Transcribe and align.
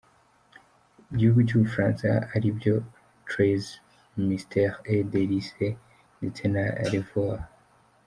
gihugu 1.17 1.39
cyu 1.47 1.57
Bufaransa 1.63 2.07
ari 2.35 2.47
byo 2.57 2.75
Treize 3.29 3.69
mystères 4.29 4.77
et 4.93 5.01
délices 5.13 5.77
ndetse 6.19 6.43
na 6.55 6.63
le 6.93 7.01
vol. 7.11 7.39